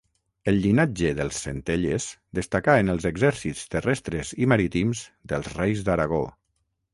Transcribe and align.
El 0.51 0.55
llinatge 0.61 1.09
dels 1.17 1.41
Centelles 1.43 2.07
destacà 2.39 2.77
en 2.85 2.89
els 2.95 3.05
exèrcits 3.11 3.61
terrestres 3.75 4.33
i 4.45 4.49
marítims 4.55 5.05
dels 5.35 5.53
reis 5.61 5.85
d'Aragó. 5.93 6.25